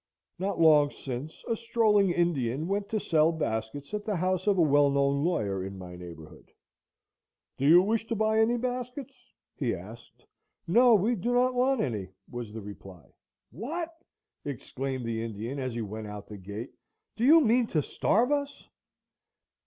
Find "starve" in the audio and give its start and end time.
17.83-18.31